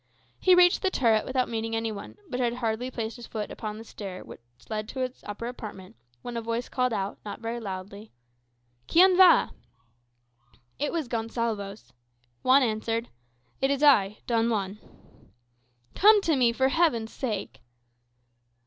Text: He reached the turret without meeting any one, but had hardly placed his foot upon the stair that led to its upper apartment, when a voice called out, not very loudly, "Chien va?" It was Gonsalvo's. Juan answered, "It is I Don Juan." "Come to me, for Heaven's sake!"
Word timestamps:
He 0.39 0.55
reached 0.55 0.81
the 0.81 0.89
turret 0.89 1.25
without 1.27 1.47
meeting 1.47 1.75
any 1.75 1.91
one, 1.91 2.17
but 2.27 2.39
had 2.39 2.55
hardly 2.55 2.89
placed 2.89 3.17
his 3.17 3.27
foot 3.27 3.51
upon 3.51 3.77
the 3.77 3.83
stair 3.83 4.23
that 4.23 4.39
led 4.67 4.89
to 4.89 5.01
its 5.01 5.23
upper 5.27 5.45
apartment, 5.45 5.95
when 6.23 6.35
a 6.35 6.41
voice 6.41 6.69
called 6.69 6.91
out, 6.91 7.19
not 7.23 7.39
very 7.39 7.59
loudly, 7.59 8.11
"Chien 8.87 9.15
va?" 9.15 9.51
It 10.79 10.91
was 10.91 11.07
Gonsalvo's. 11.07 11.93
Juan 12.41 12.63
answered, 12.63 13.09
"It 13.61 13.69
is 13.69 13.83
I 13.83 14.17
Don 14.25 14.49
Juan." 14.49 14.79
"Come 15.93 16.19
to 16.23 16.35
me, 16.35 16.51
for 16.51 16.69
Heaven's 16.69 17.13
sake!" 17.13 17.61